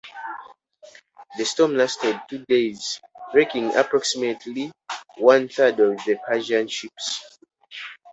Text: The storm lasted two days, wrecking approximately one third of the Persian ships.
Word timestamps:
The 1.37 1.45
storm 1.45 1.77
lasted 1.77 2.19
two 2.27 2.43
days, 2.49 2.99
wrecking 3.35 3.75
approximately 3.75 4.71
one 5.17 5.47
third 5.47 5.79
of 5.79 5.97
the 6.05 6.17
Persian 6.27 6.67
ships. 6.67 7.37